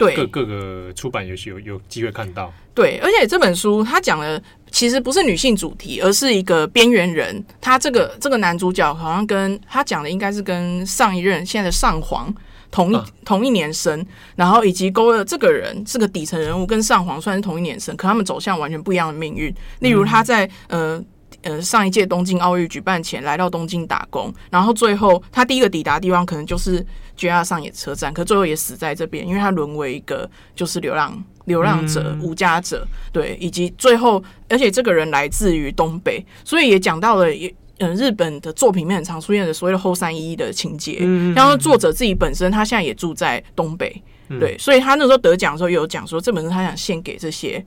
[0.00, 2.50] 对，各各个出版游戏有有机会看到。
[2.74, 7.44] 对，而且这本书它讲的其实不是女性主题，而是一个边缘人。
[7.60, 12.34] 他这个这个男主角好像跟他讲的应该是跟上一任现在的上皇
[12.70, 14.04] 同一、啊、同一年生，
[14.36, 19.54] 然后以及勾勒这个人是个底层人物，跟上皇算是同一年生，可他们走向完全不一样的命运。
[19.80, 21.04] 例如他在、嗯、呃。
[21.42, 26.84] 呃，上一届东京奥运举办前来到东京打工，然后最后他第一个抵达的地方可能就是
[27.20, 44.02] JR 上野车站，可最后也死在这边，因为他沦为一个就是流浪流浪者、无家者，对，以及最后，而且这个人来自于东北，所以也讲到了，也嗯，日本的作品里面很常出现的所谓的后三一的情节，嗯然后作者自己本身他现在也住在东北。
[44.38, 47.64] 对，所以他那时候得奖的时候，也有讲说这本书他想献给这些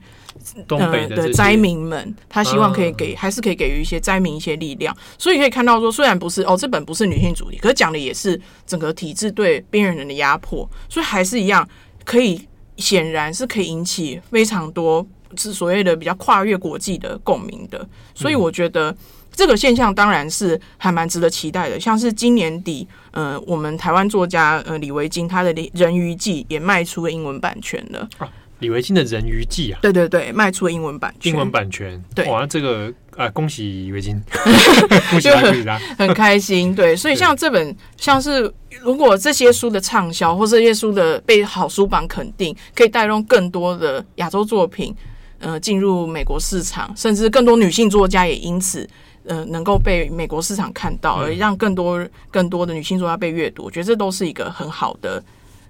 [0.66, 4.96] 东北的灾民们，他希望可以给，还是可以给予一些灾民一些力量。
[5.18, 11.68] 所以可以看到说，虽然不是哦，这本不是女性主义，可是讲的也是整个体制对边缘人的压迫，所以还是一样
[12.02, 12.40] 可以，
[12.78, 17.86] 显然是可以引起非常多是所谓的比较跨越国际的共鸣的。
[18.14, 18.96] 所以我觉得。
[19.34, 28.08] 这个现象当然是还蛮值得期待的，像是今年底，呃，我们台湾作家呃李维京他的《人鱼记》也卖出了英文版权了。
[28.18, 28.28] 啊，
[28.60, 31.32] 李维京的《人鱼记》啊，对对对，卖出了英文版权。
[31.32, 34.22] 英文版权，对，哇，这个啊，恭喜李维京，
[35.20, 35.66] 就很
[35.98, 36.74] 很开心。
[36.74, 44.94] 对，所以像这本，像是如果这些书的畅销，或这些书的被好书榜肯定，可以带动更多的亚洲作品。
[45.40, 48.88] 呃进入美国市场，甚至更多女性作家也因此
[49.26, 55.22] 呃能够被美国市场看到，而让更多更多的女性作家被阅读，我觉得这都是一个很好的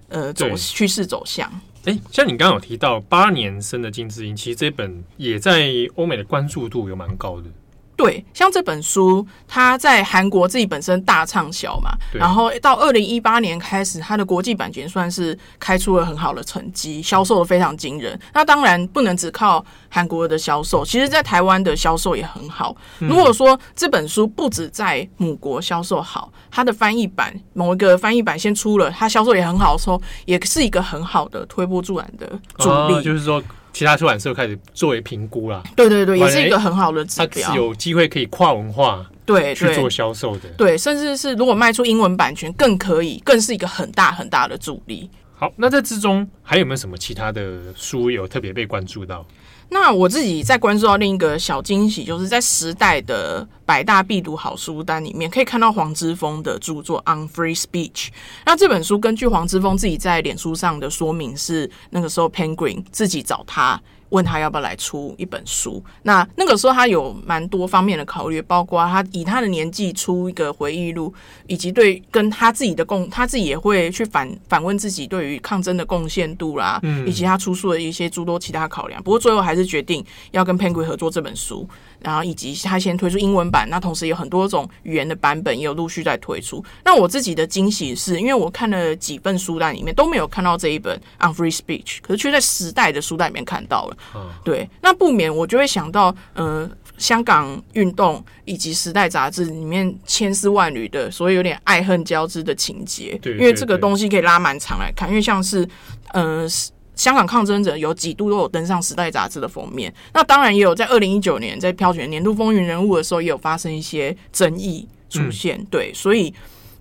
[0.08, 1.50] 呃走趋势走向。
[1.84, 7.48] 哎，像你刚刚有提到八年生的金智英，其实这本也在欧美的关注度有蛮高的。
[7.96, 18.18] 对，像这本书，它在韩国自己本身大畅销嘛，然后到二零一八年开始，它的国际版权算是开出了很好的成绩，销售的非常惊人。
[18.32, 22.76] 那当然不能只靠韩国的销售，其实在台湾的销售也很好。
[22.98, 32.26] 如果说这本书不止在母国销售好，它的翻译版某一个翻译版先出了，它销售也很好的时候，也是一个很好的推波助澜的
[32.58, 32.94] 助力。
[32.94, 33.40] 哦，就是说。
[33.74, 37.48] 其他出版社开始作为评估啦，对对对，也是一个很好的指标。
[37.48, 45.10] 它是有机会可以跨文化对去做销售的对，甚至是如果卖出英文版权，更可以，更是一个很大很大的助力。
[45.36, 49.26] 好，那在之中还有没有什么其他的书有特别被关注到？
[49.70, 58.06] 那我自己在关注到另一个小惊喜，就是在时代的百大必读好书单里面，可以看到黄之锋的著作《On Free Speech》。
[58.46, 63.80] 那这本书根据黄之锋自己在脸书上的说明，是那个时候 Penguin 自己找他。
[64.14, 65.82] 问他要不要来出一本书？
[66.04, 71.12] 那那个时候他有蛮多方面的考虑，包括他以他的年纪出一个回忆录，
[71.48, 79.02] 以及对跟他自己的贡，他自己也会去反 反问自己对于抗争的贡献度啦，以及他出书的一些诸多其他考量。
[79.02, 81.68] 不过最后还是决定要跟 Penguin 合作这本书，
[82.04, 86.64] 然后以及他先推出英文版，那同时有很多种语言的版本也有陆续在推出。
[86.84, 93.96] 那我自己的惊喜是因为我看了几份书单里面都没有看到这一本 On Free Speech，可是却在时代的书单里面看到了。
[94.44, 103.18] 对，那不免我就会想到，呃，香港运动以及时代杂志里面千丝万缕的，所以有点爱恨交织的情节。
[103.22, 105.66] 对，因为这个东西可以拉蛮长来看，因为像是，
[106.12, 106.46] 呃，
[106.96, 109.92] 香港抗争者有几度都有登上时代杂志的封面。
[110.12, 115.58] 那当然也有在二零一九年在票选年度风云人物的时候，也有发生一些争议出现。
[115.58, 116.32] 嗯、对，所以。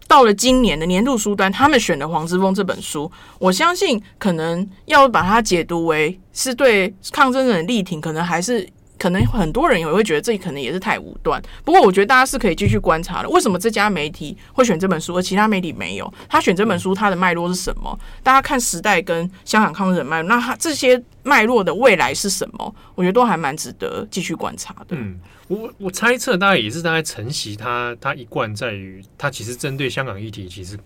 [0.06, 8.68] 到了今年的年度书单，他们选的黄之锋这本书，我相信可能要把它解读为是对抗争者的力挺，可能还是
[9.04, 11.42] 可能很多人也会觉得这可能也是太武断。
[11.66, 13.28] 不过我觉得大家是可以继续观察的。
[13.28, 16.14] 为什么这家媒体会选这本书，而其他媒体没有？
[16.30, 18.00] 他选这本书，它的脉络是什么？
[18.24, 22.76] 大家看时代跟香港抗争的脉络，那他这些脉络的未来是什么？
[22.96, 24.96] 我觉得都还蛮值得继续观察的。
[24.96, 25.20] 嗯。
[25.50, 30.80] 我我猜测，大概也是大概承袭他他一贯在于，他其实针对香港议题其实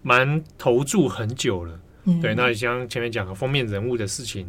[0.00, 1.78] 蛮投注很久了。
[2.06, 4.48] 嗯、对，那像前面讲的封面人物的事情，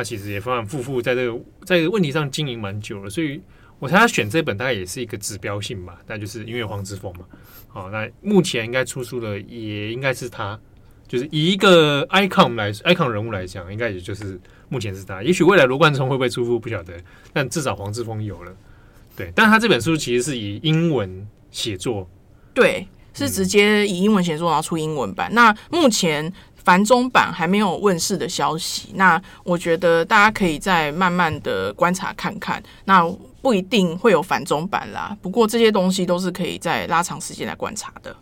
[0.00, 3.10] 他其实也反反复复在这个在这个问题上经营蛮久了。
[3.10, 3.38] 所以
[3.78, 6.00] 我猜他选这本大概也是一个指标性吧。
[6.06, 7.20] 那就是因为黄之锋嘛。
[7.68, 10.58] 好，那目前应该出书的也应该是他，
[11.06, 15.22] 就是以一个 icon 来 icon 人物来讲，应该也就是目前是他。
[15.22, 16.94] 也许未来罗贯中会不会出书不晓得，
[17.32, 18.52] 但至少黄之锋有了。
[19.14, 22.08] 对，但他这本书其实是以英文写作，
[22.54, 25.28] 对，是直接以英文写作然后出英文版。
[25.34, 26.32] 那目前
[26.64, 32.62] 繁中版还没有问世的消息，那我觉得大家可以再慢慢的观察看看。
[32.84, 33.04] 那
[33.42, 38.14] 不一定会有繁中版啦，不过这些东西都是可以再拉长时间来观察的。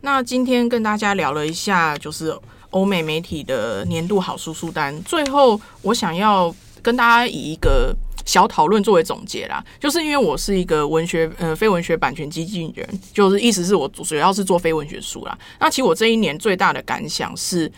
[0.00, 2.36] 那今天跟大家聊了一下，就是
[2.70, 4.96] 欧美媒体的年度好书书单。
[5.02, 7.94] 最后，我想要跟大家以一个。
[8.30, 15.36] 小讨论作为总结啦，就是因为我是一个文学呃非文学版权经纪人，就是意思是我主要是做非文学书啦。
[15.58, 17.70] 那其实我这一年最大的感想是。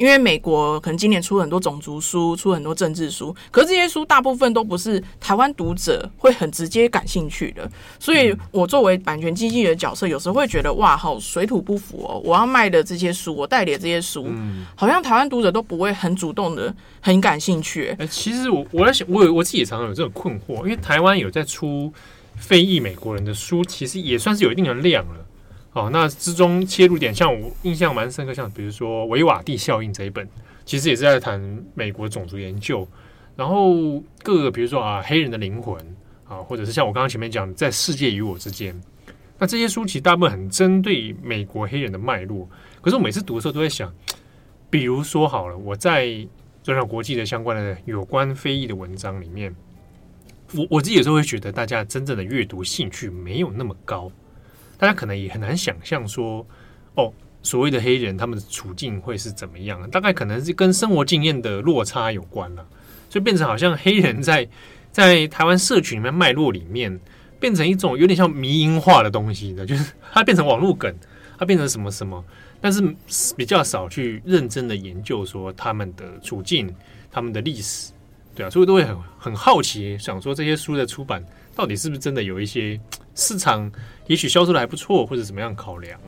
[0.00, 12.18] 因为美国可能今年出很多种族书，出很多政治书，可是这些书大部分都不是台湾读者会很直接感兴趣的，所以我作为版权经纪人的角色，有时候会觉得哇，好水土不服哦！
[12.24, 14.26] 我要卖的这些书，我代理的这些书，
[14.74, 17.94] 好像台湾读者都不会很主动的很感兴趣。
[17.98, 21.92] 哎，其实我我在想，我我自己也常常有这种困惑，因为台湾有在出
[22.36, 25.26] 非裔美国人的书，其实也算是有一定的量了。
[25.72, 30.28] 哦，那之中切入点，像我印象蛮深刻，像比如说《维瓦蒂效应》这一本，
[30.64, 32.86] 其实也是在谈美国种族研究，
[33.36, 35.78] 然后各个比如说啊，黑人的灵魂
[36.26, 38.74] 啊，或者是像我刚刚前面讲，在世界与我之间，
[39.38, 42.48] 那这些书其实大部分很针对美国黑人的脉络。
[42.80, 43.94] 可是我每次读的时候都在想，
[44.68, 46.08] 比如说好了，我在
[46.64, 49.54] 转角国际的相关的有关非裔的文章里面，
[50.52, 54.10] 我我自己有时候会觉得，大家真正的阅读兴趣没有那么高。
[54.80, 56.44] 大家可能也很难想象说，
[56.94, 57.12] 哦，
[57.42, 59.88] 所谓的黑人他们的处境会是怎么样？
[59.90, 62.66] 大概可能是跟生活经验的落差有关了，
[63.10, 64.48] 所以变成好像黑人在
[64.90, 66.98] 在台湾社群里面脉络里面，
[67.38, 70.94] 变成一种有点像迷因化的东西的，就是它变成网络梗，
[71.38, 72.24] 它变成什么什么，
[72.58, 72.82] 但是
[73.36, 76.74] 比较少去认真的研究说他们的处境、
[77.10, 77.92] 他们的历史。
[78.34, 81.22] 对啊，所以都会很很好奇，想说这些书的出版
[81.54, 82.80] 到底是不是真的有一些
[83.20, 83.70] 市场，
[84.06, 86.00] 也许销售的还不错，或者怎么样考量？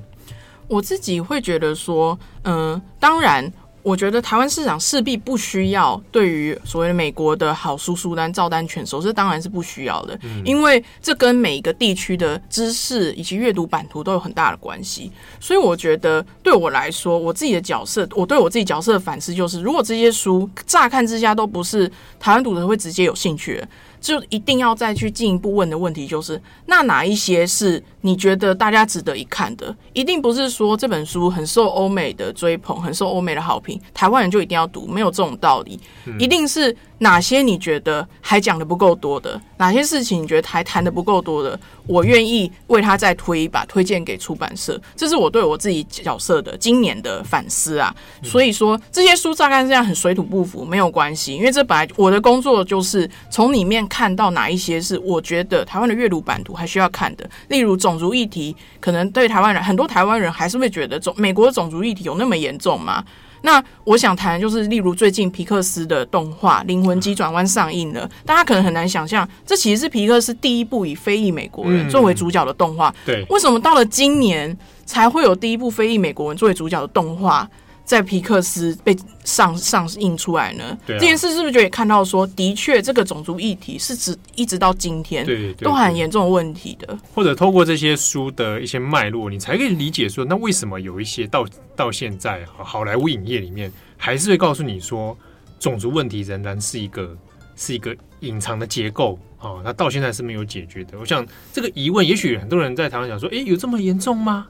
[0.66, 3.52] 我自己会觉得说，嗯、呃，当然。
[3.84, 15.10] 我觉得台湾市场势必不需要对于所谓的美国的好书书单照单全收，这当然是不需要的，因为这跟每一个地区的知识以及阅读版图都有很大的关系。
[15.40, 21.90] 所以我觉得对我来说，我自己的角色，我对我自己角色的反思就是，如果这些书乍看之下都不是
[22.20, 23.68] 台湾读者会直接有兴趣的。
[24.02, 29.74] 就一定要再去进一步问的问题就是，那哪一些是你觉得大家值得一看的？
[29.92, 35.78] 一定不是说这本书很受欧美的追捧，很受欧美的好评，台湾人就一定要读，没有这种道理。
[36.18, 44.80] 一定是哪些你觉得还讲的不够多的，哪些事情你觉得还谈的不够多的，我愿意为他再推一把，推荐给出版社。
[44.96, 47.94] 这是我对我自己角色的今年的反思啊。
[48.24, 53.86] 所以说这些书乍看这样很水土不服，没有关系，因为这本来我的工作就是从里面。
[53.92, 63.04] 看到哪一些是我觉得台湾的阅读版图还需要看的，例如种族议题，可能对台湾人很多台湾人还是会觉得种美国的种族议题有那么严重吗？
[63.42, 72.94] 那我想谈就是，例如最近皮克斯的动画《灵魂急转弯》上映了，大家可能很难想象，这其实是皮克斯第一部以非裔美国人作为主角的动画。
[73.04, 77.46] 对，为什么到了今年才会有第一部非裔美国人作为主角的动画？
[77.92, 80.78] 在皮克斯被上上映出来呢？
[80.86, 86.98] 对啊，这件事是不是就也看到说，的确这个种族议题是指一直到今天，对，对，对，都很严重的问题的。
[87.14, 95.14] 或者透过这些书的一些脉络，你才可以理解说，那为什么有一些到到现在好莱坞影业里面还是会告诉你说，
[95.60, 97.14] 种族问题仍然是一个
[97.56, 99.60] 是一个隐藏的结构哦？
[99.62, 100.98] 那到现在是没有解决的。
[100.98, 104.46] 我想这个疑问，也许很多人在台湾想说，哎，有这么严重吗？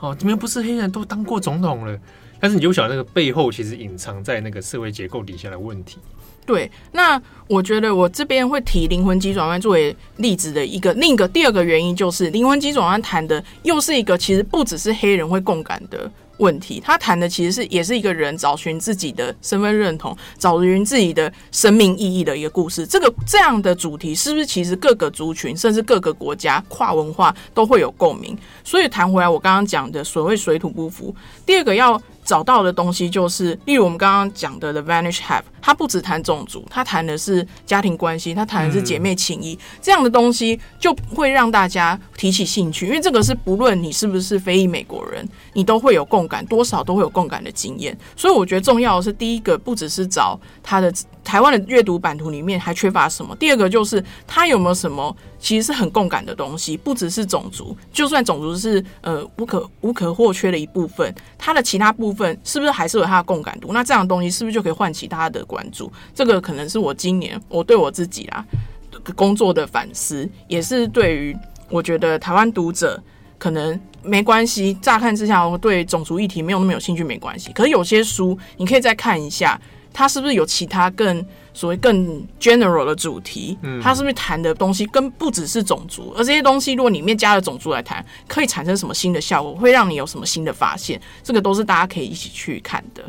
[0.00, 1.96] 哦，你们不是黑人都当过总统了？
[2.40, 5.98] 但是你就晓得那个背后其实隐藏在那个社会结构底下的问题。
[6.46, 22.84] 对，那我觉得我这边会提《灵魂急转弯》作为例子的一个另一个第二个原因，就是《灵魂急转弯》谈的又是一个其实不只是黑人会共感的问题，他谈的其实是也是一个人找寻自己的身份认同、找寻自己的生命意义的一个故事。
[22.84, 28.36] 这个这样的主题是不是其实各个族群甚至各个国家跨文化都会有共鸣？
[28.64, 31.14] 所以谈回来，我刚刚讲的所谓水土不服，
[31.46, 32.00] 第二个要。
[32.24, 47.96] 找到的东西就是，例如我们刚刚讲的《The Vanish Have》，它不只谈种族，它谈的是家庭关系，它谈的是姐妹情谊，这样的东西就会让大家提起兴趣，因为这个是不论你是不是非裔美国人，你都会有共感，多少都会有共感的经验。
[48.14, 50.92] 所以我觉得重要的是，第一个不只是找他的
[51.30, 55.16] 台湾的阅读版图里面还缺乏什么，第二个就是它有没有什么。
[55.38, 63.72] 其实是很共感的东西，不只是种族，就算种族是呃不可无可或缺的一部分，它的其他部分是不是还是有它的共感度？
[63.72, 65.90] 那这样的东西是不是就可以唤起大家的关注？
[66.14, 68.44] 这个可能是我今年我对我自己啦
[69.16, 71.34] 工作的反思，也是对于
[71.70, 73.02] 我觉得台湾读者
[73.38, 79.58] 可能没关系，乍看之下我对种族议题没有那么有兴趣没关系，可是有些书你可以再看一下，
[79.92, 81.24] 它是不是有其他更。
[81.52, 90.98] 所谓更 general 的主题，它是不是谈的东西跟不只是种族，而这些东西如果里面加了种族来谈，可以产生什么新的效果，会让你有什么新的发现？
[91.24, 93.02] 这个都是大家可以一起去看的。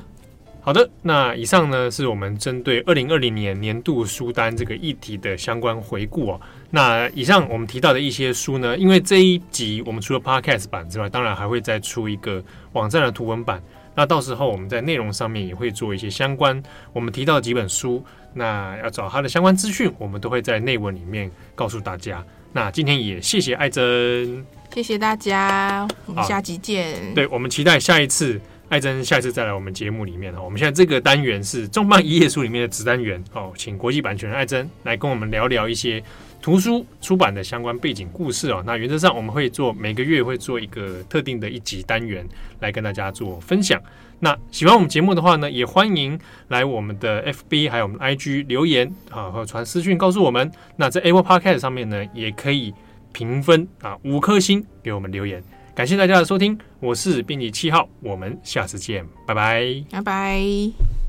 [0.59, 6.41] 好的，那以上呢是我们针对二零二零年年度书单这个议题的相关回顾哦。
[6.71, 13.61] 那以上我们提到的一些书呢，因为这一集我们除了 podcast 版之外，当然还会再出一个网站的图文版。
[13.95, 16.61] 那到时候我们在内容上面也会做一些相关
[16.93, 18.03] 我们提到的几本书。
[18.33, 22.23] 那要找他的相关资讯，我们都会在内文里面告诉大家。
[22.53, 27.13] 那今天也谢谢艾珍，谢谢大家，我们下集见。
[27.13, 28.39] 对，我们期待下一次
[28.69, 30.41] 艾珍下一次再来我们节目里面哈。
[30.41, 36.01] 我们现在这个单元是重磅一页书里面的子单元哦，请国际版权人艾珍来跟我们聊聊一些
[36.41, 38.63] 图书出版的相关背景故事哦。
[38.65, 42.27] 那原则上我们会做每个月会做一个特定的一集单元
[42.59, 43.79] 来跟大家做分享。
[44.19, 46.19] 那喜欢我们节目的话呢，也欢迎
[46.49, 50.51] 来我们的 FB 还有我们 IG 留言啊，或传私讯告诉我们。
[50.75, 52.73] 那在 Apple Podcast 上面呢，也可以
[53.11, 55.43] 评分啊，五颗星给我们留言。
[55.73, 61.00] 感谢大家的收听，我是编辑七号，我们下次见，拜拜，拜拜。